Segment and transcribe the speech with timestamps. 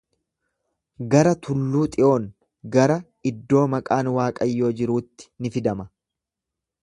[1.11, 2.25] Gara tulluu Xiyoon,
[2.77, 2.97] gara
[3.33, 5.87] iddoo maqaan Waaqayyoo jiruutti ni fidama.